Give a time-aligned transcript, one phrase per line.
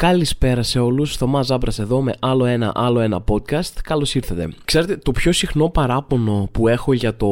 [0.00, 1.16] Καλησπέρα σε όλους.
[1.16, 3.72] Θωμάς Ζάμπρας εδώ με άλλο ένα, άλλο ένα podcast.
[3.84, 4.48] Καλώς ήρθατε.
[4.64, 7.26] Ξέρετε, το πιο συχνό παράπονο που έχω για το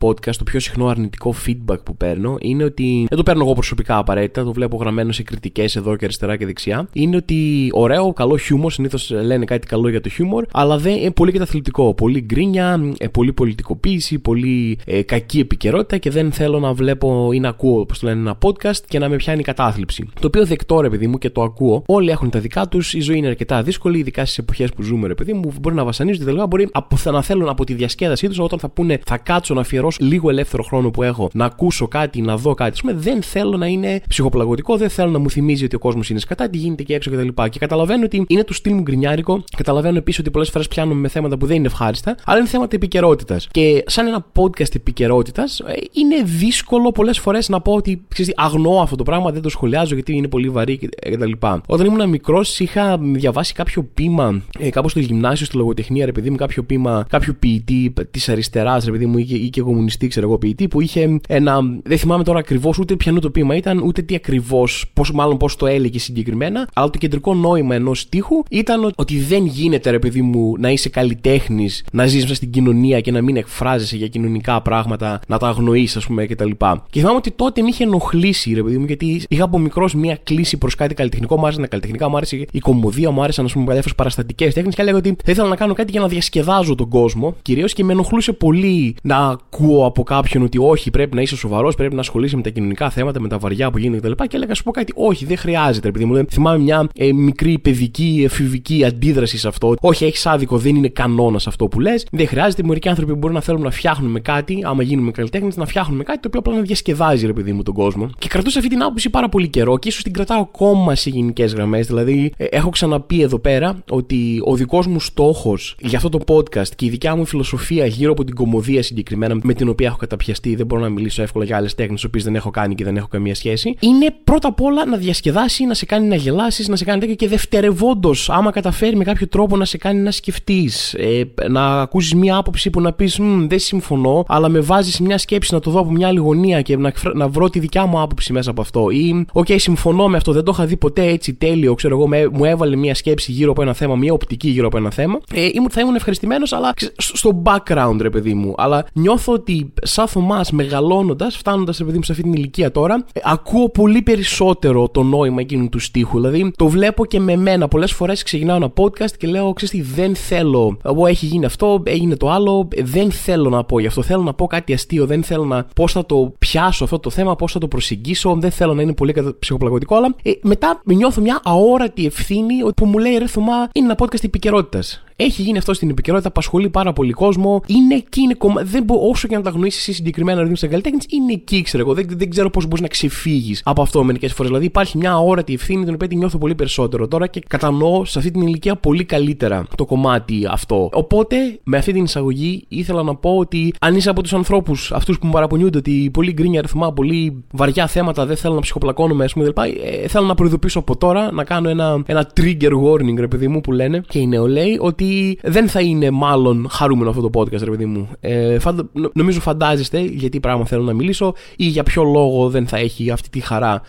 [0.00, 3.06] podcast, το πιο συχνό αρνητικό feedback που παίρνω, είναι ότι.
[3.08, 6.46] Δεν το παίρνω εγώ προσωπικά απαραίτητα, το βλέπω γραμμένο σε κριτικές εδώ και αριστερά και
[6.46, 6.88] δεξιά.
[6.92, 11.10] Είναι ότι ωραίο, καλό χιούμορ, συνήθως λένε κάτι καλό για το χιούμορ, αλλά δεν είναι
[11.10, 11.94] πολύ καταθλιπτικό.
[11.94, 17.40] Πολύ γκρίνια, ε, πολύ πολιτικοποίηση, πολύ ε, κακή επικαιρότητα και δεν θέλω να βλέπω ή
[17.40, 20.08] να ακούω, όπως το λένε, ένα podcast και να με πιάνει κατάθλιψη.
[20.20, 21.82] Το οποίο δεκτό, ρε παιδί μου, και το ακούω.
[21.86, 25.06] Όλοι έχουν τα δικά τους, η ζωή είναι αρκετά δύσκολη, ειδικά στις εποχές που ζούμε,
[25.06, 26.68] ρε παιδί μου, μπορεί να βασανίζονται, δηλαδή μπορεί
[27.04, 30.62] να θέλουν από τη διασκέδασή τους όταν θα πούνε θα κάτσω να αφιερώσω λίγο ελεύθερο
[30.62, 32.80] χρόνο που έχω να ακούσω κάτι, να δω κάτι.
[32.80, 36.18] πούμε, δεν θέλω να είναι ψυχοπλαγωτικό, δεν θέλω να μου θυμίζει ότι ο κόσμος είναι
[36.18, 37.28] σκατά, τι γίνεται και έξω κτλ.
[37.28, 41.00] Και, και καταλαβαίνω ότι είναι του στυλ μου γκρινιάρικο, καταλαβαίνω επίσης ότι πολλές φορές πιάνουμε
[41.00, 43.48] με θέματα που δεν είναι ευχάριστα, αλλά είναι θέματα επικαιρότητας.
[43.50, 48.80] Και σαν ένα podcast επικαιρότητας, ε, είναι δύσκολο πολλές φορές να πω ότι ξέρεις, αγνώ
[48.80, 51.32] αυτό το πράγμα, δεν το σχολιάζω γιατί είναι πολύ βαρύ κτλ.
[51.66, 56.30] Όταν ήμουν μικρός, είχα διαβάσει κάποιο πείμα ε, κάπου στο γυμνάσιο, στη λογοτεχνία, ρε παιδί
[56.30, 60.08] μου, κάποιο πείμα κάποιου ποιητή της αριστεράς, ρε παιδί μου, ή και, ή και κομμουνιστή,
[60.08, 61.60] ξέρω εγώ, ποιητή, που είχε ένα.
[61.82, 65.66] Δεν θυμάμαι τώρα ακριβώς ούτε ποιανού το πείμα ήταν, ούτε τι ακριβώς, μάλλον πώς το
[65.66, 70.54] έλεγε συγκεκριμένα, αλλά το κεντρικό νόημα ενός στίχου ήταν ότι δεν γίνεται, ρε παιδί μου,
[70.58, 75.20] να είσαι καλλιτέχνης, να ζεις μέσα στην κοινωνία και να μην εκφράζεσαι για κοινωνικά πράγματα,
[75.26, 76.50] να τα αγνοείς, ας πούμε, κτλ.
[76.50, 79.94] Και, και θυμάμαι ότι τότε με είχε ενοχλήσει, ρε παιδί μου, γιατί είχα από μικρός
[79.94, 81.60] μία κλίση προς κάτι καλλιτεχνικό, μου άρεσε
[81.96, 85.16] καλλιτεχνικά, μου άρεσε η κομμωδία, μου άρεσαν, ας πούμε, διάφορε παραστατικές τέχνες και έλεγα ότι
[85.24, 88.96] θα ήθελα να κάνω κάτι για να διασκεδάζω τον κόσμο κυρίως και με ενοχλούσε πολύ
[89.02, 92.50] να ακούω από κάποιον ότι όχι, πρέπει να είσαι σοβαρός, πρέπει να ασχολείσαι με τα
[92.50, 94.22] κοινωνικά θέματα, με τα βαριά που γίνονται κτλ.
[94.22, 97.58] Και, και έλεγα, σου πω κάτι, όχι, δεν χρειάζεται, επειδή μου θυμάμαι μια ε, μικρή
[97.58, 99.74] παιδική, εφηβική αντίδραση σε αυτό.
[99.80, 102.06] Όχι, έχεις άδικο, δεν είναι κανόνας αυτό που λες.
[102.12, 102.62] Δεν χρειάζεται.
[102.62, 106.28] Μερικοί άνθρωποι μπορούν να θέλουν να φτιάχνουμε κάτι, άμα γίνουμε καλλιτέχνες, να φτιάχνουμε κάτι το
[106.28, 108.10] οποίο απλά να διασκεδάζει, ρε παιδί μου, τον κόσμο.
[108.18, 111.54] Και κρατούσα αυτή την άποψη πάρα πολύ καιρό και ίσως την κρατάω ακόμα σε γενικές
[111.54, 111.83] γραμμές.
[111.86, 116.68] Δηλαδή, ε, έχω ξαναπεί εδώ πέρα ότι ο δικός μου στόχος για αυτό το podcast
[116.76, 120.54] και η δικιά μου φιλοσοφία γύρω από την κομμωδία συγκεκριμένα με την οποία έχω καταπιαστεί,
[120.54, 122.96] δεν μπορώ να μιλήσω εύκολα για άλλες τέχνες, τις οποίες δεν έχω κάνει και δεν
[122.96, 126.76] έχω καμία σχέση, είναι πρώτα απ' όλα να διασκεδάσει, να σε κάνει να γελάσεις, να
[126.76, 130.94] σε κάνει τέτοια και δευτερευόντως, άμα καταφέρει με κάποιο τρόπο να σε κάνει να σκεφτείς,
[130.94, 135.18] ε, να ακούσεις μία άποψη που να πεις Δεν συμφωνώ, αλλά με βάζεις σε μια
[135.18, 138.00] σκέψη να το δω από μια άλλη γωνία και να, να βρω τη δικιά μου
[138.00, 138.90] άποψη μέσα από αυτό.
[138.90, 142.08] Ή, οκ, okay, συμφωνώ με αυτό, δεν το είχα δει ποτέ έτσι τέλειο, ξέρω εγώ,
[142.08, 145.20] με, μου έβαλε μια σκέψη γύρω από ένα θέμα, μια οπτική γύρω από ένα θέμα.
[145.34, 148.54] Ε, θα ήμουν ευχαριστημένος, αλλά στο background, ρε παιδί μου.
[148.56, 153.04] Αλλά νιώθω ότι σαν Θωμάς μεγαλώνοντας, φτάνοντας, ρε παιδί μου, σε αυτή την ηλικία τώρα,
[153.12, 156.20] ε, ακούω πολύ περισσότερο το νόημα εκείνου του στίχου.
[156.20, 157.68] Δηλαδή, το βλέπω και με μένα.
[157.68, 160.76] Πολλές φορές ξεκινάω ένα podcast και λέω, ξέρεις τι, δεν θέλω.
[160.84, 164.02] Εγώ έχει γίνει αυτό, έγινε το άλλο, ε, δεν θέλω να πω γι' αυτό.
[164.02, 167.36] Θέλω να πω κάτι αστείο, δεν θέλω να πώς θα το πιάσω αυτό το θέμα,
[167.36, 171.40] πώς θα το προσεγγίσω, δεν θέλω να είναι πολύ ψυχοπλακωτικό, αλλά ε, μετά νιώθω μια
[171.54, 174.82] αόρατη ευθύνη που μου λέει ρε Θωμά, είναι ένα podcast επικαιρότητα.
[175.16, 177.60] Έχει γίνει αυτό στην επικαιρότητα, απασχολεί πάρα πολύ κόσμο.
[177.66, 178.62] Είναι εκεί, είναι κομμα...
[178.64, 179.08] δεν μπο...
[179.08, 181.94] όσο και να τα γνωρίσει εσύ συγκεκριμένα ρυθμού σαν καλλιτέχνη, είναι εκεί, ξέρω εγώ.
[181.94, 184.46] Δεν, δεν ξέρω πώς μπορείς να ξεφύγεις από αυτό μερικές φορές.
[184.50, 188.18] Δηλαδή υπάρχει μια αόρατη ευθύνη την οποία τη νιώθω πολύ περισσότερο τώρα και κατανοώ σε
[188.18, 190.88] αυτή την ηλικία πολύ καλύτερα το κομμάτι αυτό.
[190.92, 195.18] Οπότε με αυτή την εισαγωγή ήθελα να πω ότι αν είσαι από τους ανθρώπους αυτούς
[195.18, 199.32] που μου παραπονιούνται ότι πολύ γκρίνια αριθμά, πολύ βαριά θέματα, δεν θέλω να ψυχοπλακώνομαι, ας
[199.32, 199.52] πούμε,
[199.84, 203.60] ε, θέλω να προειδοποιήσω από τώρα να κάνω ένα, ένα trigger warning, ρε παιδί μου,
[203.60, 207.62] που λένε και η νεολαίοι ότι ότι δεν θα είναι μάλλον χαρούμενο αυτό το podcast,
[207.62, 208.08] ρε παιδί μου.
[208.20, 208.90] Ε, φαντα...
[209.12, 213.30] Νομίζω φαντάζεστε γιατί πράγμα θέλω να μιλήσω ή για ποιο λόγο δεν θα έχει αυτή
[213.30, 213.82] τη χαρά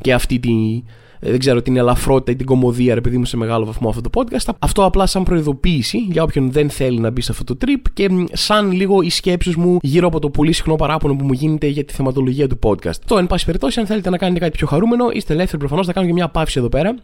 [0.00, 0.82] και αυτή τη,
[1.20, 4.00] ε, δεν ξέρω, την ελαφρότητα ή την κομμωδία, ρε παιδί μου, σε μεγάλο βαθμό αυτό
[4.00, 4.54] το podcast.
[4.58, 8.08] Αυτό απλά σαν προειδοποίηση για όποιον δεν θέλει να μπει σε αυτό το trip και
[8.32, 11.84] σαν λίγο οι σκέψεις μου γύρω από το πολύ συχνό παράπονο που μου γίνεται για
[11.84, 12.96] τη θεματολογία του podcast.
[13.06, 15.92] Το, εν πάση περιπτώσει, αν θέλετε να κάνετε κάτι πιο χαρούμενο, είστε ελεύθεροι προφανώς να
[15.92, 16.94] κάνω και μια παύση εδώ πέρα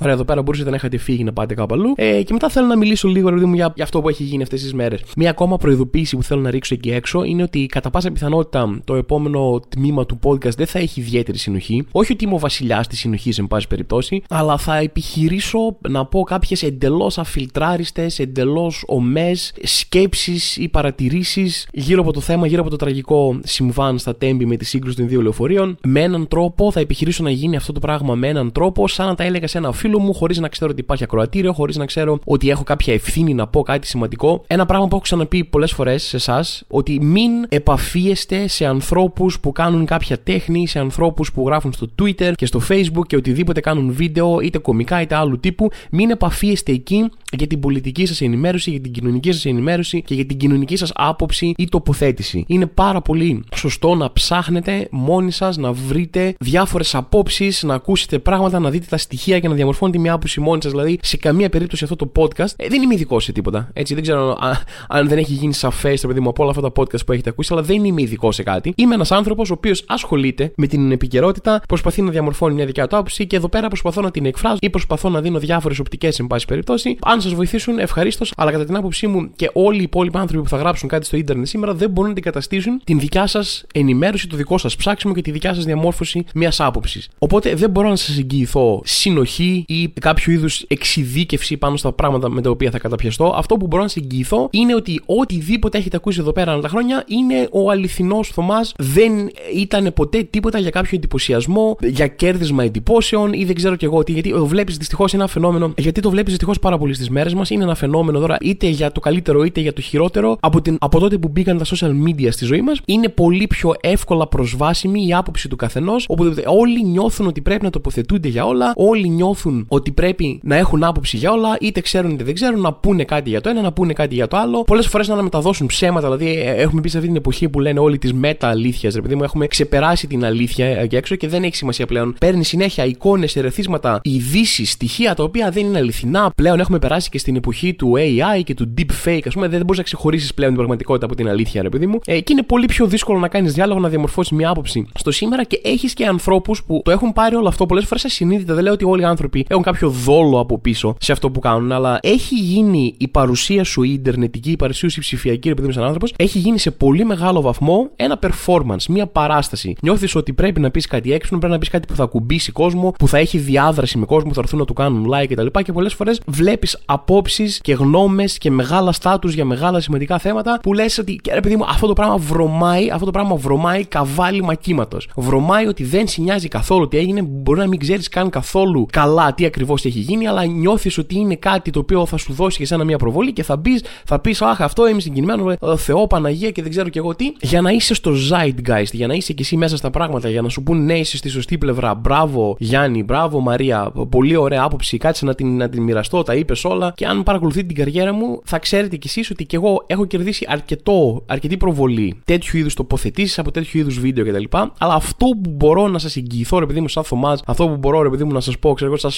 [0.00, 1.92] Ωραία, εδώ πέρα μπορούσατε να έχετε φύγει να πάτε κάπου αλλού.
[1.96, 4.62] Ε, και μετά θέλω να μιλήσω λίγο ρε, για, για αυτό που έχει γίνει αυτές
[4.62, 5.02] τις μέρες.
[5.16, 8.94] Μία ακόμα προειδοποίηση που θέλω να ρίξω εκεί έξω είναι ότι κατά πάσα πιθανότητα το
[8.94, 11.84] επόμενο τμήμα του podcast δεν θα έχει ιδιαίτερη συνοχή.
[11.92, 16.22] Όχι ότι είμαι ο βασιλιάς της συνοχής, εν πάση περιπτώσει, αλλά θα επιχειρήσω να πω
[16.22, 22.76] κάποιες εντελώς αφιλτράριστες, εντελώς ομές σκέψεις ή παρατηρήσεις γύρω από το θέμα, γύρω από το
[22.76, 25.76] τραγικό συμβάν στα τέμπη με τη σύγκρουση των δύο λεωφορείων.
[25.86, 29.14] Με έναν τρόπο θα επιχειρήσω να γίνει αυτό το πράγμα με έναν τρόπο σαν να
[29.14, 31.84] τα έλεγα σε ένα φίλο φίλο μου, χωρίς να ξέρω ότι υπάρχει ακροατήριο, χωρίς να
[31.86, 34.44] ξέρω ότι έχω κάποια ευθύνη να πω κάτι σημαντικό.
[34.46, 39.52] Ένα πράγμα που έχω ξαναπεί πολλές φορές σε εσάς, ότι μην επαφίεστε σε ανθρώπους που
[39.52, 43.92] κάνουν κάποια τέχνη, σε ανθρώπους που γράφουν στο Twitter και στο Facebook και οτιδήποτε κάνουν
[43.92, 45.70] βίντεο, είτε κομικά είτε άλλου τύπου.
[45.90, 50.24] Μην επαφίεστε εκεί για την πολιτική σας ενημέρωση, για την κοινωνική σας ενημέρωση και για
[50.24, 52.44] την κοινωνική σας άποψη ή τοποθέτηση.
[52.46, 58.58] Είναι πάρα πολύ σωστό να ψάχνετε μόνοι σας να βρείτε διάφορες απόψεις, να ακούσετε πράγματα,
[58.58, 60.72] να δείτε τα στοιχεία και να διαμορφώνετε μια άποψη μόνοι σας.
[60.72, 63.70] Δηλαδή, σε καμία περίπτωση αυτό το podcast ε, δεν είμαι ειδικός σε τίποτα.
[63.72, 64.56] Έτσι, δεν ξέρω αν,
[64.88, 67.30] αν δεν έχει γίνει σαφές, το παιδί μου, από όλα αυτά τα podcast που έχετε
[67.30, 68.72] ακούσει, αλλά δεν είμαι ειδικός σε κάτι.
[68.76, 72.96] Είμαι ένας άνθρωπος ο οποίος ασχολείται με την επικαιρότητα, προσπαθεί να διαμορφώνει μια δικιά του
[72.96, 76.26] άποψη και εδώ πέρα προσπαθώ να την εκφράζω ή προσπαθώ να δίνω διάφορες οπτικές, εν
[76.26, 76.96] πάση περιπτώσει.
[77.02, 80.48] Αν σας βοηθήσουν, ευχαρίστως, αλλά κατά την άποψή μου και όλοι οι υπόλοιποι άνθρωποι που
[80.48, 84.36] θα γράψουν κάτι στο ίντερνετ σήμερα δεν μπορούν να αντικαταστήσουν την δικιά σας ενημέρωση, το
[84.36, 87.08] δικό σας ψάξιμο και τη δικιά σας διαμόρφωση μιας άποψης.
[87.18, 92.40] Οπότε δεν μπορώ να σας εγγυηθώ συνοχή ή κάποιο είδους εξειδίκευση πάνω στα πράγματα με
[92.40, 93.34] τα οποία θα καταπιαστώ.
[93.36, 97.04] Αυτό που μπορώ να σα εγγυηθώ είναι ότι οτιδήποτε έχετε ακούσει εδώ πέρα τα χρόνια
[97.06, 98.74] είναι ο αληθινός Θωμάς.
[98.78, 99.12] Δεν
[99.54, 104.12] ήταν ποτέ τίποτα για κάποιο εντυπωσιασμό, για κέρδισμα εντυπώσεων ή δεν ξέρω κι εγώ τι.
[104.12, 105.72] Γιατί το βλέπεις δυστυχώς ένα φαινόμενο.
[105.76, 107.50] Γιατί το βλέπεις δυστυχώς πάρα πολύ στις μέρες μας.
[107.50, 110.36] Είναι ένα φαινόμενο τώρα είτε για το καλύτερο είτε για το χειρότερο.
[110.40, 113.74] Από, την, από τότε που μπήκαν τα social media στη ζωή μας, είναι πολύ πιο
[113.80, 116.04] εύκολα προσβάσιμη η άποψη του καθενός.
[116.08, 118.72] Όπου όλοι νιώθουν ότι πρέπει να τοποθετούνται για όλα.
[118.76, 121.56] Όλοι νιώθουν ότι πρέπει να έχουν άποψη για όλα.
[121.60, 122.60] Είτε ξέρουν είτε δεν ξέρουν.
[122.60, 124.62] Να πούνε κάτι για το ένα, να πούνε κάτι για το άλλο.
[124.62, 126.06] Πολλές φορές να μεταδώσουν ψέματα.
[126.06, 128.90] Δηλαδή, ε, έχουμε πει σε αυτή την εποχή που λένε όλοι τη μετα αλήθεια.
[128.94, 132.14] Ρε παιδί μου, έχουμε ξεπεράσει την αλήθεια εκεί έξω και δεν έχει σημασία πλέον.
[132.20, 136.32] Παίρνει συνέχεια εικόνες, ερεθίσματα, ειδήσει, στοιχεία τα οποία δεν είναι αληθινά.
[136.36, 139.48] Πλέον έχουμε περάσει και στην εποχή του AI και του deep fake, ας πούμε.
[139.48, 141.98] Δεν μπορείς να ξεχωρίσεις πλέον την πραγματικότητα από την αλήθεια, ρε παιδί μου.
[142.06, 145.44] Ε, και είναι πολύ πιο δύσκολο να κάνεις διάλογο, να διαμορφώσεις μια άποψη στο σήμερα
[145.44, 148.54] και έχεις και ανθρώπους που το έχουν πάρει όλο αυτό πολλές φορές ασυνείδητα.
[148.54, 151.72] Δεν λέω ότι όλοι οι άνθρωποι έχουν κάποιο δόλο από πίσω σε αυτό που κάνουν,
[151.72, 155.66] αλλά έχει γίνει η παρουσία σου η ιντερνετική, η παρουσία σου η ψηφιακή, ρε παιδί
[155.66, 159.74] μου, σαν άνθρωπος, έχει γίνει σε πολύ μεγάλο βαθμό ένα performance, μια παράσταση.
[159.82, 162.90] Νιώθεις ότι πρέπει να πεις κάτι έξω, πρέπει να πεις κάτι που θα κουμπίσει κόσμο,
[162.98, 165.46] που θα έχει διάδραση με κόσμο, που θα έρθουν να του κάνουν like κτλ.
[165.46, 170.58] Και, και πολλές φορές βλέπεις απόψεις και γνώμες και μεγάλα στάτους για μεγάλα σημαντικά θέματα
[170.62, 174.42] που λες ότι ρε παιδί μου, αυτό το πράγμα βρωμάει, αυτό το πράγμα βρωμάει καβάλι
[174.42, 174.98] μακήματο.
[175.16, 179.27] Βρωμάει ότι δεν σε νοιάζει καθόλου τι έγινε, μπορεί να μην ξέρεις καν καθόλου καλά
[179.34, 182.66] τι ακριβώς έχει γίνει, αλλά νιώθεις ότι είναι κάτι το οποίο θα σου δώσει και
[182.66, 186.50] σένα μια προβολή και θα μπεις, θα πεις Αχ, αυτό είμαι συγκινημένο, ε, Θεό, Παναγία
[186.50, 189.42] και δεν ξέρω κι εγώ τι, για να είσαι στο zeitgeist, για να είσαι κι
[189.42, 191.94] εσύ μέσα στα πράγματα, για να σου πούνε ναι, είσαι στη σωστή πλευρά.
[191.94, 196.64] Μπράβο Γιάννη, μπράβο Μαρία, πολύ ωραία άποψη, κάτσε να την, να την μοιραστώ, τα είπες
[196.64, 196.92] όλα.
[196.96, 200.46] Και αν παρακολουθείτε την καριέρα μου, θα ξέρετε κι εσείς ότι κι εγώ έχω κερδίσει
[200.48, 204.44] αρκετό, αρκετή προβολή τέτοιου είδους τοποθετήσεις από τέτοιου είδους βίντεο κτλ.
[204.78, 208.02] Αλλά αυτό που μπορώ να σας εγγυηθώ, ρε παιδί μου, σαν Θωμάς, αυτό που μπορώ,
[208.02, 209.17] ρε παιδί μου, να σας πω, ξέρω εγώ, σας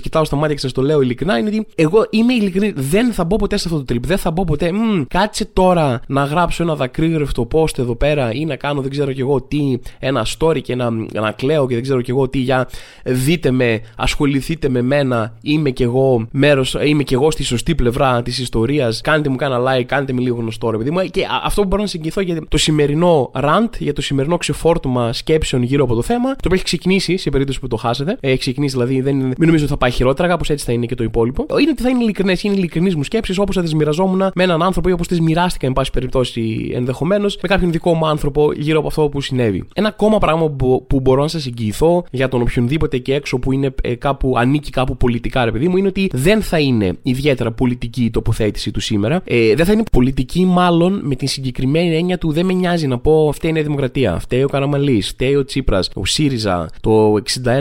[0.00, 3.24] κοιτάω στα μάτια και σας το λέω ειλικρινά, είναι ότι εγώ είμαι ειλικρινή, δεν θα
[3.24, 4.02] μπω ποτέ σε αυτό το trip.
[4.02, 8.44] Δεν θα μπω ποτέ, μ, κάτσε τώρα να γράψω ένα δακρύγρευτο post εδώ πέρα ή
[8.44, 11.82] να κάνω δεν ξέρω κι εγώ τι, ένα story και να, να κλαίω και δεν
[11.82, 12.68] ξέρω κι εγώ τι για
[13.04, 18.22] δείτε με, ασχοληθείτε με μένα, είμαι κι εγώ μέρος, είμαι κι εγώ στη σωστή πλευρά
[18.22, 19.00] της ιστορίας.
[19.00, 21.00] Κάντε μου κάνα like, κάντε με λίγο γνωστό, ρε παιδί μου.
[21.04, 25.62] Και αυτό που μπορώ να συγκινηθώ για το σημερινό rant, για το σημερινό ξεφόρτωμα σκέψεων
[25.62, 28.16] γύρω από το θέμα, το οποίο έχει ξεκινήσει σε περίπτωση που το χάσετε.
[28.20, 30.94] Έχει ξεκινήσει δηλαδή, δεν, μην νομίζω ότι θα πάει χειρότερα, κάπως έτσι θα είναι και
[30.94, 31.46] το υπόλοιπο.
[31.60, 34.62] Είναι ότι θα είναι ειλικρινές, είναι ειλικρινεί μου σκέψει όπως θα τις μοιραζόμουν με έναν
[34.62, 38.78] άνθρωπο ή όπως τις μοιράστηκα, εν πάση περιπτώσει ενδεχομένως, με κάποιον δικό μου άνθρωπο γύρω
[38.78, 39.64] από αυτό που συνέβη.
[39.74, 43.52] Ένα ακόμα πράγμα που, που μπορώ να σας εγγυηθώ για τον οποιονδήποτε και έξω που
[43.52, 47.52] είναι ε, κάπου, ανήκει κάπου πολιτικά, ρε παιδί μου, είναι ότι δεν θα είναι ιδιαίτερα
[47.52, 49.22] πολιτική η τοποθέτηση του σήμερα.
[49.24, 52.98] Ε, δεν θα είναι πολιτική, μάλλον με την συγκεκριμένη έννοια του δεν με νοιάζει να
[52.98, 57.14] πω αυτή είναι η Δημοκρατία, φταίει ο Καραμαλής, φταίει ο Τσίπρας, ο ΣΥΡΙΖΑ, το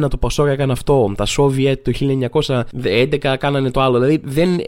[0.03, 1.25] 61 το Πασόκα έκανε αυτό, τα
[1.67, 1.91] Σόβιετ το
[3.33, 3.99] 1911 κάνανε το άλλο.
[3.99, 4.63] Δηλαδή δεν, ε,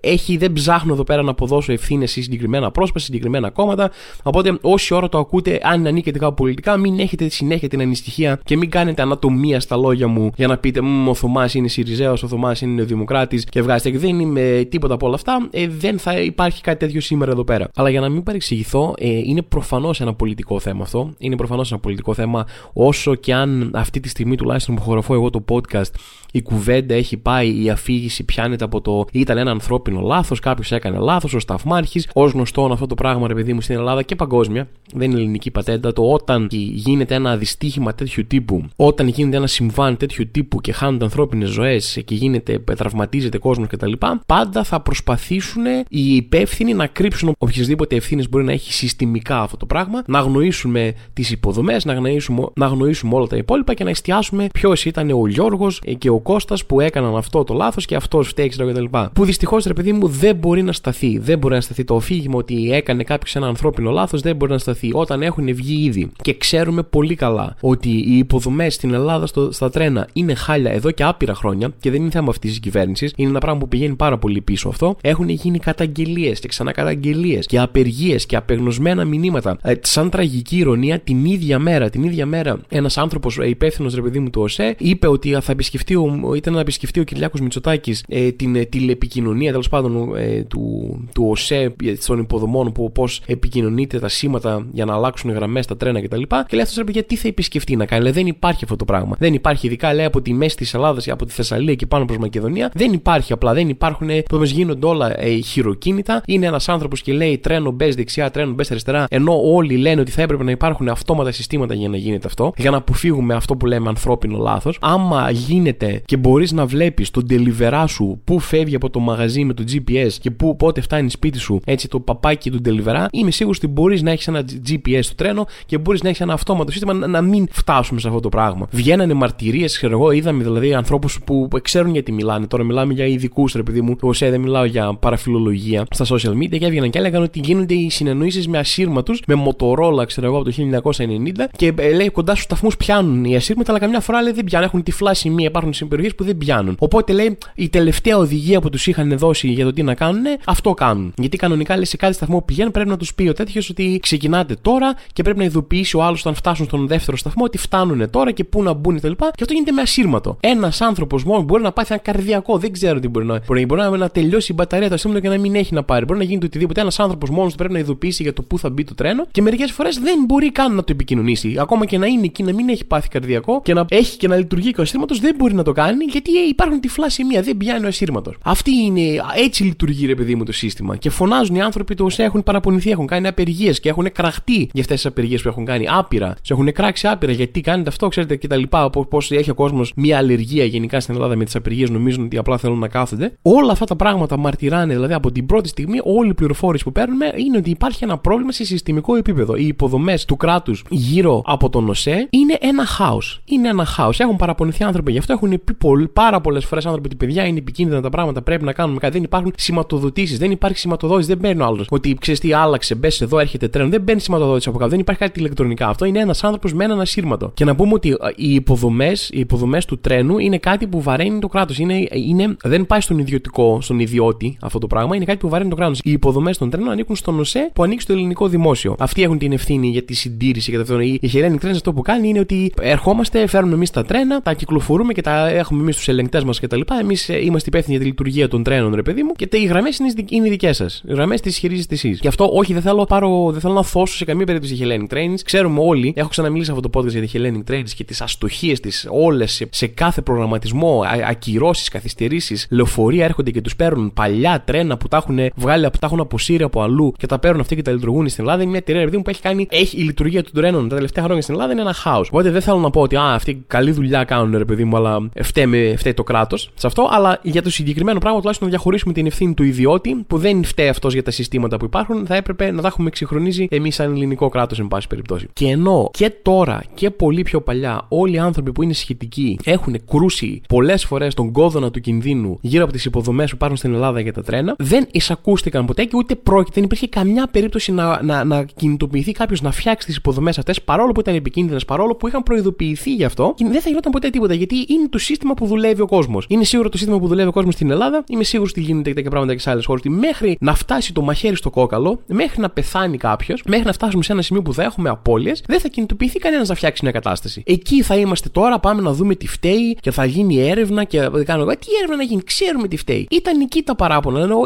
[0.00, 3.90] έχει, δεν ψάχνω εδώ πέρα να αποδώσω ευθύνες σε συγκεκριμένα πρόσωπα, σε συγκεκριμένα κόμματα.
[4.22, 8.56] Οπότε όση ώρα το ακούτε, αν ανήκετε κάπου πολιτικά, μην έχετε συνέχεια την ανησυχία και
[8.56, 12.60] μην κάνετε ανατομία στα λόγια μου για να πείτε ο Θωμάς είναι Σιριζέος, ο Θωμάς
[12.60, 15.48] είναι Δημοκράτης και βγάζετε και δεν είμαι τίποτα από όλα αυτά.
[15.50, 17.68] Ε, δεν θα υπάρχει κάτι τέτοιο σήμερα εδώ πέρα.
[17.74, 21.14] Αλλά για να μην παρεξηγηθώ, ε, είναι προφανώς ένα πολιτικό θέμα αυτό.
[21.18, 25.30] Είναι προφανώς ένα πολιτικό θέμα, όσο και αν αυτή τη στιγμή τουλάχιστον που χωροφώ εγώ
[25.30, 25.90] το podcast
[26.34, 30.98] η κουβέντα έχει πάει, η αφήγηση πιάνεται από το ήταν ένα ανθρώπινο λάθος, κάποιος έκανε
[30.98, 32.02] λάθος, ο Σταθμάρχη.
[32.14, 35.50] Ω γνωστόν αυτό το πράγμα, ρε παιδί μου, στην Ελλάδα και παγκόσμια, δεν είναι ελληνική
[35.50, 40.72] πατέντα, το όταν γίνεται ένα δυστύχημα τέτοιου τύπου, όταν γίνεται ένα συμβάν τέτοιου τύπου και
[40.72, 43.92] χάνονται ανθρώπινες ζωές και γίνεται, τραυματίζεται κόσμος κτλ.,
[44.26, 49.66] πάντα θα προσπαθήσουν οι υπεύθυνοι να κρύψουν οποιασδήποτε ευθύνες μπορεί να έχει συστημικά αυτό το
[49.66, 54.46] πράγμα, να αγνοήσουμε τις υποδομές, να αγνοήσουμε, να αγνοήσουμε όλα τα υπόλοιπα και να εστιάσουμε
[54.52, 58.48] ποιος ήταν ο Γιώργος και ο Κώστας που έκαναν αυτό το λάθος και αυτός φταίει,
[58.48, 58.84] ξέρω κτλ.
[59.12, 61.18] Που δυστυχώς ρε παιδί μου δεν μπορεί να σταθεί.
[61.18, 64.58] Δεν μπορεί να σταθεί το αφήγημα ότι έκανε κάποιος ένα ανθρώπινο λάθος, δεν μπορεί να
[64.58, 64.90] σταθεί.
[64.92, 69.70] Όταν έχουν βγει ήδη και ξέρουμε πολύ καλά ότι οι υποδομές στην Ελλάδα στο, στα
[69.70, 73.12] τρένα είναι χάλια εδώ και άπειρα χρόνια και δεν είναι θέμα αυτής της κυβέρνησης.
[73.16, 74.96] Είναι ένα πράγμα που πηγαίνει πάρα πολύ πίσω αυτό.
[75.00, 79.58] Έχουν γίνει καταγγελίες και ξανά καταγγελίε και απεργίες και απεγνωσμένα μηνύματα.
[79.62, 84.00] Ε, σαν τραγική ηρωνία, την ίδια μέρα, την ίδια μέρα, ένας άνθρωπος ε, υπεύθυνος ρε
[84.00, 88.04] παιδί μου του ΟΣΕ είπε ότι θα επισκεφτεί ο, ήταν να επισκεφτεί ο Κυριάκος Μητσοτάκης
[88.08, 91.74] ε, την ε, τηλεπικοινωνία τέλος πάντων ε, του, του ΟΣΕ
[92.06, 96.20] των υποδομών που πώς επικοινωνείται τα σήματα για να αλλάξουν γραμμές στα τρένα κτλ.
[96.20, 98.02] Και, και λέει αυτός ρε γιατί θα επισκεφτεί να κάνει.
[98.02, 99.16] Λέει, δεν υπάρχει αυτό το πράγμα.
[99.18, 102.18] Δεν υπάρχει, ειδικά λέει από τη μέση της Ελλάδας, από τη Θεσσαλία και πάνω προς
[102.18, 102.70] Μακεδονία.
[102.74, 103.52] Δεν υπάρχει απλά.
[103.54, 104.08] Δεν υπάρχουν.
[104.28, 106.22] Πώς γίνονται όλα ε, χειροκίνητα.
[106.26, 109.06] Είναι ένας άνθρωπος και λέει τρένο μπες δεξιά, τρένο μπες αριστερά.
[109.10, 112.52] Ενώ όλοι λένε ότι θα έπρεπε να υπάρχουν αυτόματα συστήματα για να γίνεται αυτό.
[112.56, 114.78] Για να αποφύγουμε αυτό που λέμε ανθρώπινο λάθος.
[114.80, 119.54] Άμα γίνεται και μπορείς να βλέπεις τον deliverá σου που φεύγει από το μαγαζί με
[119.54, 123.58] το GPS και που πότε φτάνει σπίτι σου, έτσι το παπάκι του deliverá, είμαι σίγουρος
[123.58, 126.92] ότι μπορείς να έχεις ένα GPS στο τρένο και μπορείς να έχεις ένα αυτόματο σύστημα
[126.92, 128.66] να, να μην φτάσουμε σε αυτό το πράγμα.
[128.70, 132.46] Βγαίνανε μαρτυρίες, ξέρω εγώ, είδαμε δηλαδή ανθρώπους που ξέρουν γιατί μιλάνε.
[132.46, 133.96] Τώρα μιλάμε για ειδικούς, ρε παιδί μου.
[134.02, 137.90] Εγώ δεν μιλάω για παραφιλολογία στα social media και έβγαιναν και έλεγαν ότι γίνονται οι
[137.90, 140.52] συνεννοήσεις με ασύρματους, με μοτορόλα, ξέρω εγώ, από το
[140.96, 144.44] 1990 και ε, λέει κοντά στους σταθμούς πιάνουν οι ασύρματα, αλλά καμιά φορά λέει δεν
[144.44, 144.66] πιάνουν.
[144.66, 146.76] Έχουν τυφλά σημεία, υπάρχουν περιοχές που δεν πιάνουν.
[146.78, 150.74] Οπότε λέει η τελευταία οδηγία που τους είχαν δώσει για το τι να κάνουν, αυτό
[150.74, 151.12] κάνουν.
[151.16, 153.98] Γιατί κανονικά λέει σε κάθε σταθμό που πηγαίνουν πρέπει να τους πει ο τέτοιος ότι
[154.02, 158.10] ξεκινάτε τώρα και πρέπει να ειδοποιήσει ο άλλος όταν φτάσουν στον δεύτερο σταθμό ότι φτάνουν
[158.10, 159.10] τώρα και πού να μπουν κτλ.
[159.10, 160.36] Και αυτό γίνεται με ασύρματο.
[160.40, 163.40] Ένας άνθρωπος μόνος μπορεί να πάθει ένα καρδιακό, δεν ξέρω τι μπορεί να.
[163.46, 166.04] Μπορεί, μπορεί να, να τελειώσει η μπαταρία του ασύρματο και να μην έχει να πάρει.
[166.04, 166.80] Μπορεί να γίνει το οτιδήποτε.
[166.80, 169.42] Ένας άνθρωπος μόνος του πρέπει να ειδοποιήσει για το πού θα μπει το τρένο και
[169.42, 171.56] μερικές φορές δεν μπορεί καν να το επικοινωνήσει.
[171.58, 174.36] Ακόμα και να είναι εκεί να μην έχει πάθει καρδιακό και να έχει και να
[174.36, 177.56] λειτουργεί και ο ασύρματος δεν μπορεί να το κάνει γιατί ε, υπάρχουν τυφλά σημεία, δεν
[177.56, 178.36] πιάνει ο ασύρματος.
[178.44, 179.00] Αυτή είναι,
[179.36, 180.96] έτσι λειτουργεί ρε παιδί μου το σύστημα.
[180.96, 184.96] Και φωνάζουν οι άνθρωποι του έχουν παραπονηθεί, έχουν κάνει απεργίες και έχουν κραχτεί για αυτές
[184.96, 186.34] τις απεργίες που έχουν κάνει άπειρα.
[186.42, 188.62] Σε έχουν κράξει άπειρα γιατί κάνετε αυτό, ξέρετε κτλ.
[189.08, 192.58] Πώς έχει ο κόσμος μια αλλεργία γενικά στην Ελλάδα με τις απεργίες, νομίζουν ότι απλά
[192.58, 193.36] θέλουν να κάθονται.
[193.42, 197.32] Όλα αυτά τα πράγματα μαρτυράνε, δηλαδή από την πρώτη στιγμή, όλη η πληροφόρηση που παίρνουμε
[197.36, 199.56] είναι ότι υπάρχει ένα πρόβλημα σε συστημικό επίπεδο.
[199.56, 203.42] Οι υποδομές του κράτους γύρω από τον ΟΣΕ είναι ένα χάος.
[203.44, 204.20] Είναι ένα χάος.
[204.20, 208.00] Έχουν παραπονηθεί άνθρωποι γι' αυτό, έχουν πει πάρα πολλές φορές άνθρωποι ότι παιδιά είναι επικίνδυνα
[208.00, 209.12] τα πράγματα, πρέπει να κάνουμε κάτι.
[209.12, 211.86] Δεν υπάρχουν σηματοδοτήσεις, δεν υπάρχει σηματοδότηση, δεν παίρνει ο άλλος.
[211.90, 213.88] Ότι ξέρεις τι άλλαξε, μπες εδώ, έρχεται τρένο.
[213.88, 215.88] Δεν μπαίνει σηματοδότηση από κάτω, δεν υπάρχει κάτι ηλεκτρονικά.
[215.88, 217.50] Αυτό είναι ένας άνθρωπος με έναν ασύρματο.
[217.54, 221.38] Και να πούμε ότι ε, οι υποδομές οι υποδομές του τρένου είναι κάτι που βαραίνει
[221.38, 221.78] το κράτος.
[221.78, 225.70] Είναι, είναι, δεν πάει στον ιδιωτικό, στον ιδιώτη αυτό το πράγμα, είναι κάτι που βαραίνει
[225.70, 226.00] το κράτος.
[226.04, 228.94] Οι υποδομές των τρένων ανήκουν στον ΟΣΕ που ανήκει στο ελληνικό δημόσιο.
[228.98, 232.28] Αυτοί έχουν την ευθύνη για τη συντήρηση και τα Η Hellenic Trains αυτό που κάνει
[232.28, 236.44] είναι ότι ερχόμαστε, φέρνουμε εμείς τα τρένα, τα κυκλοφορούμε και τα έχουμε εμείς τους ελεγκτές
[236.44, 236.80] μας κτλ.
[237.00, 239.98] Εμείς ε, είμαστε υπεύθυνοι για τη λειτουργία των τρένων, ρε παιδί μου, και οι γραμμές
[239.98, 241.02] είναι, είναι δικές σας.
[241.08, 242.18] Οι γραμμές τις χειρίζεστε εσείς.
[242.20, 245.34] Γι' αυτό, όχι, δεν θέλω, πάρω, δεν θέλω να θώσω σε καμία περίπτωση Hellenic Trains.
[245.44, 249.06] Ξέρουμε όλοι, έχω ξαναμιλήσει αυτό το podcast για τη Hellenic Trains και τις αστοχίες της
[249.10, 255.08] όλες σε, σε κάθε προγραμματισμό, ακυρώσεις, καθυστερήσεις, λεωφορεία έρχονται και τους παίρνουν παλιά τρένα που
[255.08, 257.92] τα έχουν βγάλει, που τα έχουν αποσύρει από αλλού και τα παίρνουν αυτοί και τα
[257.92, 258.62] λειτουργούν στην Ελλάδα.
[258.62, 261.24] Είναι μια εταιρεία παιδί μου που έχει κάνει, έχει η λειτουργία των τρένων τα τελευταία
[261.24, 262.28] χρόνια στην Ελλάδα είναι ένα χάος.
[262.28, 265.28] Οπότε δεν θέλω να πω ότι α, αυτοί καλή δουλειά κάνουν ρε παιδί μου, αλλά
[265.44, 267.08] φταίει, φταίει το κράτος σε αυτό.
[267.10, 270.88] Αλλά για το συγκεκριμένο πράγμα τουλάχιστον να διαχωρίσουμε την ευθύνη του ιδιώτη που δεν φταίει
[270.88, 274.48] αυτός για τα συστήματα που υπάρχουν, θα έπρεπε να τα έχουμε εξυγχρονίσει εμείς σαν ελληνικό
[274.48, 275.48] κράτος, εν πάση περιπτώσει.
[275.52, 280.04] Και ενώ και τώρα και πολύ πιο παλιά όλοι οι άνθρωποι που είναι σχετικοί έχουν
[280.10, 284.20] κρούσει πολλές φορές τον κόδωνα του κινδύνου γύρω από τις υποδομές που υπάρχουν στην Ελλάδα
[284.20, 288.44] για τα τρένα, δεν εισακούστηκαν ποτέ και ούτε πρόκειται, δεν υπήρχε καμιά περίπτωση να, να,
[288.44, 292.42] να κινητοποιηθεί κάποιος να φτιάξει τις υποδομές αυτές παρόλο που ήταν επικίνδυνες, παρόλο που είχαν
[292.42, 296.00] προειδοποιηθεί γι' αυτό και δεν θα γινόταν ποτέ τίποτα γιατί είναι το σύστημα που δουλεύει
[296.00, 296.44] ο κόσμος.
[296.48, 299.30] Είναι σίγουρο το σύστημα που δουλεύει ο κόσμος στην Ελλάδα, είμαι σίγουρο ότι γίνεται τέτοια
[299.30, 300.02] πράγματα και σε άλλες χώρες.
[300.04, 304.32] Μέχρι να φτάσει το μαχαίρι στο κόκαλο, μέχρι να πεθάνει κάποιος, μέχρι να φτάσουμε σε
[304.32, 307.62] ένα σημείο που θα έχουμε απώλειες, δεν θα κινητοποιηθεί κανένας να φτιάξει μια κατάσταση.
[307.66, 311.44] Εκεί θα είμαστε τώρα, πάμε να δούμε τι φταίει και θα γίνει έρευνα και θα
[311.44, 311.76] κάνουμε.
[311.76, 313.26] Τι έρευνα να γίνει, ξέρουμε τι φταίει.
[313.30, 314.40] Ήταν εκεί τα παράπονα.
[314.40, 314.58] Ενώ,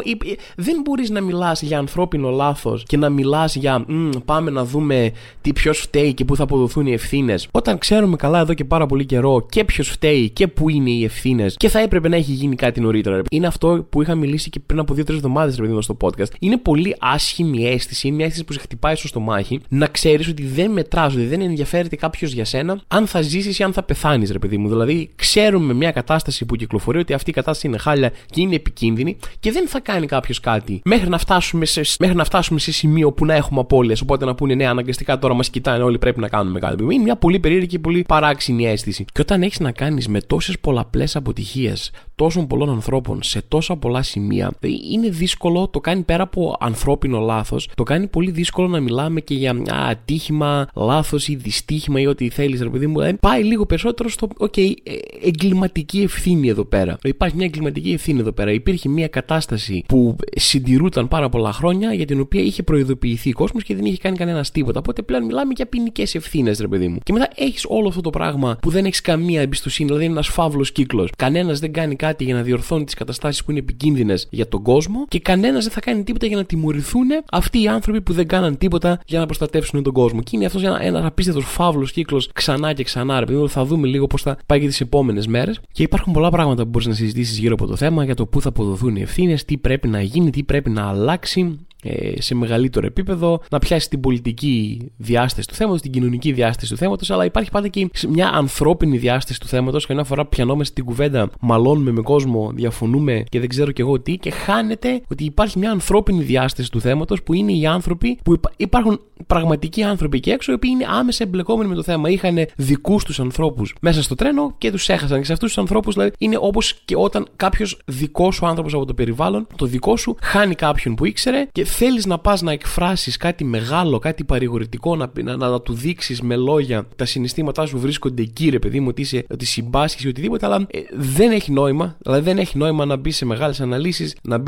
[0.55, 3.85] δεν μπορείς να μιλάς για ανθρώπινο λάθος και να μιλάς για
[4.25, 5.11] πάμε να δούμε
[5.41, 7.47] τι ποιος φταίει και πού θα αποδοθούν οι ευθύνες.
[7.51, 11.03] Όταν ξέρουμε καλά εδώ και πάρα πολύ καιρό και ποιος φταίει και πού είναι οι
[11.03, 13.21] ευθύνες και θα έπρεπε να έχει γίνει κάτι νωρίτερα.
[13.31, 16.31] Είναι αυτό που είχα μιλήσει και πριν από δύο-τρεις εβδομάδες, ρε παιδί στο podcast.
[16.39, 20.45] Είναι πολύ άσχημη αίσθηση, είναι μια αίσθηση που σε χτυπάει στο στομάχι, να ξέρεις ότι
[20.45, 24.31] δεν μετράζει, ότι δεν ενδιαφέρεται κάποιος για σένα αν θα ζήσεις ή αν θα πεθάνεις,
[24.31, 24.67] ρε παιδί μου.
[24.67, 29.17] Δηλαδή, ξέρουμε μια κατάσταση που κυκλοφορεί ότι αυτή η κατάσταση είναι χάλια και είναι επικίνδυνη
[29.39, 33.11] και δεν θα κάνει κάποιος κάτι μέχρι να, φτάσουμε σε, μέχρι να φτάσουμε σε σημείο
[33.11, 34.01] που να έχουμε απώλειες.
[34.01, 36.83] Οπότε να πούνε ναι, αναγκαστικά τώρα μας κοιτάνε όλοι, πρέπει να κάνουμε κάτι.
[36.83, 39.05] Είναι μια πολύ περίεργη και πολύ παράξενη αίσθηση.
[39.11, 43.75] Και όταν έχεις να κάνεις με τόσες τόσες πολλαπλές αποτυχίες τόσων πολλών ανθρώπων σε τόσα
[43.75, 44.51] πολλά σημεία,
[44.91, 49.33] είναι δύσκολο, το κάνει πέρα από ανθρώπινο λάθος, το κάνει πολύ δύσκολο να μιλάμε και
[49.33, 52.99] για α, ατύχημα, λάθος ή δυστύχημα ή ό,τι θέλεις, ρε παιδί μου.
[52.99, 54.93] Ε, πάει λίγο περισσότερο στο, οκ, okay, ε,
[55.27, 56.97] εγκληματική ευθύνη εδώ πέρα.
[57.03, 58.51] Υπάρχει μια εγκληματική ευθύνη εδώ πέρα.
[58.51, 63.63] Υπήρχε μια κατάσταση που συντηρούταν πάρα πολλά χρόνια για την οποία είχε προειδοποιηθεί ο κόσμος
[63.63, 64.79] και δεν είχε κάνει κανένας τίποτα.
[64.79, 66.99] Οπότε πλέον μιλάμε για ποινικές ευθύνες, ρε παιδί μου.
[67.03, 70.23] Και μετά έχεις όλο αυτό το πράγμα που δεν έχεις καμία εμπιστοσύνη, δηλαδή είναι ένα
[70.29, 71.09] φαύλος κύκλος.
[71.17, 75.05] Κανένας δεν κάνει κάτι για να διορθώνει τις καταστάσεις που είναι επικίνδυνες για τον κόσμο
[75.07, 78.57] και κανένας δεν θα κάνει τίποτα για να τιμωρηθούν αυτοί οι άνθρωποι που δεν κάναν
[78.57, 80.21] τίποτα για να προστατεύσουν τον κόσμο.
[80.21, 83.19] Και είναι αυτός ένα, ένας απίστευτος φαύλος κύκλος ξανά και ξανά.
[83.19, 85.59] Ρε παιδί θα δούμε λίγο πώς θα πάει και τις επόμενες μέρες.
[85.71, 88.41] Και υπάρχουν πολλά πράγματα που μπορείς να συζητήσεις γύρω από το θέμα για το πού
[88.41, 91.68] θα αποδοθούν οι ευθύνες, τι πρέπει να γίνει, τι πρέπει να αλλάξει ε,
[92.17, 97.11] σε μεγαλύτερο επίπεδο, να πιάσει την πολιτική διάσταση του θέματος, την κοινωνική διάσταση του θέματος,
[97.11, 99.85] αλλά υπάρχει πάντα και μια ανθρώπινη διάσταση του θέματος.
[99.85, 104.17] Καμιά φορά πιανόμαστε την κουβέντα, μαλώνουμε με κόσμο, διαφωνούμε και δεν ξέρω κι εγώ τι,
[104.17, 108.99] και χάνεται ότι υπάρχει μια ανθρώπινη διάσταση του θέματος που είναι οι άνθρωποι, που υπάρχουν
[109.27, 112.09] πραγματικοί άνθρωποι εκεί έξω, οι οποίοι είναι άμεσα εμπλεκόμενοι με το θέμα.
[112.09, 115.19] Είχαν δικούς τους ανθρώπους μέσα στο τρένο και τους έχασαν.
[115.19, 118.85] Και σε αυτούς τους ανθρώπους δηλαδή, είναι όπως και όταν κάποιος δικός σου άνθρωπος από
[118.85, 123.17] το περιβάλλον, το δικό σου, χάνει κάποιον που ήξερε και θέλεις να πας να εκφράσεις
[123.17, 127.79] κάτι μεγάλο, κάτι παρηγορητικό, να, να, να, να του δείξεις με λόγια τα συναισθήματά σου
[127.79, 131.51] βρίσκονται εκεί, ρε παιδί μου, ότι, είσαι, ότι συμπάσχεις ή οτιδήποτε, αλλά ε, δεν έχει
[131.51, 131.97] νόημα.
[131.99, 134.43] Δηλαδή δεν έχει νόημα να μπεις σε μεγάλες αναλύσεις, να,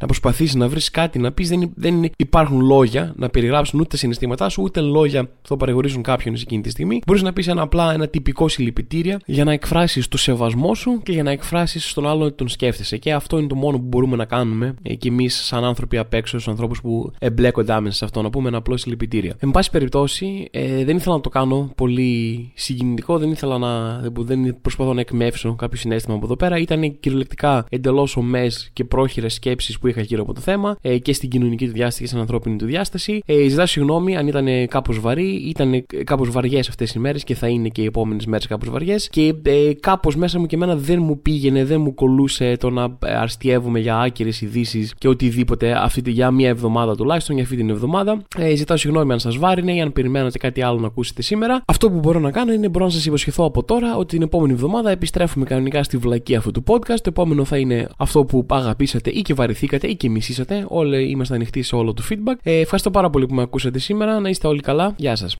[0.00, 1.48] να προσπαθήσεις να βρεις κάτι να πεις.
[1.48, 6.34] Δεν, δεν υπάρχουν λόγια να περιγράψουν ούτε τα συναισθήματά σου, ούτε λόγια θα παρηγορήσουν κάποιον
[6.34, 7.00] εκείνη τη στιγμή.
[7.06, 11.12] Μπορείς να πεις ένα απλά ένα τυπικό συλληπιτήρια για να εκφράσεις το σεβασμό σου και
[11.12, 12.96] για να εκφράσεις στον άλλον ότι τον σκέφτεσαι.
[12.96, 16.14] Και αυτό είναι το μόνο που μπορούμε να κάνουμε ε, και εμείς, σαν άνθρωποι απ'
[16.14, 19.34] έξω, ανθρώπους που εμπλέκονται άμεσα σε αυτό, να πούμε ένα απλό συλληπιτήρια.
[19.38, 24.00] Εν πάση περιπτώσει, ε, δεν ήθελα να το κάνω πολύ συγκινητικό, δεν ήθελα να.
[24.14, 26.58] Δεν προσπαθώ να εκμεύσω κάποιο συνέστημα από εδώ πέρα.
[26.58, 31.12] Ήταν κυριολεκτικά εντελώς ομές και πρόχειρες σκέψεις που είχα γύρω από το θέμα ε, και
[31.12, 33.22] στην κοινωνική του διάσταση και στην ανθρώπινη του διάσταση.
[33.26, 37.48] Ε, ζητάω συγγνώμη αν ήταν κάπως βαρύ, ήταν κάπως βαριές αυτές οι μέρες και θα
[37.48, 39.08] είναι και οι επόμενες μέρες κάπως βαριές.
[39.08, 42.98] Και ε, κάπως μέσα μου και εμένα δεν μου πήγαινε, δεν μου κολούσε το να
[43.00, 48.22] αρστιεύουμε για άκυρες ειδήσεις και οτιδήποτε αυτή για μία εβδομάδα τουλάχιστον, για αυτή την εβδομάδα.
[48.38, 51.62] Ε, ζητάω συγγνώμη αν σας βάρινε ή αν περιμένατε κάτι άλλο να ακούσετε σήμερα.
[51.66, 54.52] Αυτό που μπορώ να κάνω είναι μπορώ να σας υποσχεθώ από τώρα ότι την επόμενη
[54.52, 56.86] εβδομάδα επιστρέφουμε κανονικά στη βλακή αυτού του podcast.
[56.86, 60.64] Το επόμενο θα είναι αυτό που αγαπήσατε ή και βαρεθήκατε ή και μισήσατε.
[60.68, 62.36] Όλοι είμαστε ανοιχτοί σε όλο το feedback.
[62.42, 64.20] Ε, ευχαριστώ πάρα πολύ που με ακούσατε σήμερα.
[64.20, 64.94] Να είστε όλοι καλά.
[64.96, 65.36] Γεια σας.